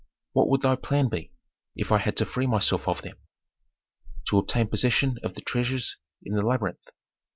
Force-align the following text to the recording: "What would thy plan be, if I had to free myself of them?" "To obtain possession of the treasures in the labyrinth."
"What 0.33 0.49
would 0.49 0.63
thy 0.63 0.77
plan 0.77 1.09
be, 1.09 1.31
if 1.75 1.91
I 1.91 1.99
had 1.99 2.17
to 2.17 2.25
free 2.25 2.47
myself 2.47 2.87
of 2.87 3.03
them?" 3.03 3.17
"To 4.29 4.39
obtain 4.39 4.65
possession 4.67 5.19
of 5.21 5.35
the 5.35 5.41
treasures 5.41 5.97
in 6.23 6.33
the 6.33 6.41
labyrinth." 6.41 6.89